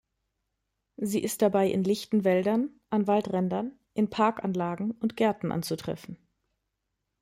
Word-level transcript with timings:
Sie 0.97 1.21
ist 1.21 1.43
dabei 1.43 1.69
in 1.69 1.83
lichten 1.83 2.23
Wäldern, 2.23 2.71
an 2.89 3.05
Waldrändern, 3.05 3.77
in 3.93 4.09
Parkanlagen 4.09 4.89
und 4.93 5.11
in 5.11 5.15
Gärten 5.15 5.51
anzutreffen. 5.51 6.17